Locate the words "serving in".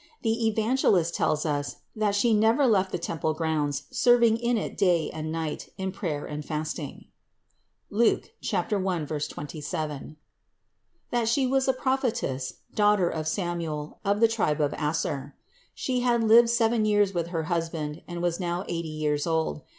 3.91-4.57